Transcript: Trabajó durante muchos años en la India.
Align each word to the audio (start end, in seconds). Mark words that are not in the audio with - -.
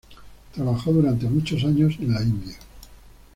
Trabajó 0.55 0.93
durante 0.93 1.29
muchos 1.29 1.63
años 1.63 1.93
en 1.99 2.11
la 2.11 2.23
India. 2.23 2.57